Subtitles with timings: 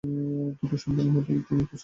[0.59, 1.79] দুটো সস্তার হোটেলেও তিনি খোঁজ করলেন।